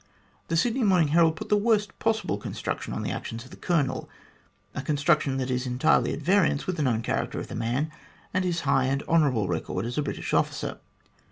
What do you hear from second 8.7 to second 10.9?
and honourable record as a British officer.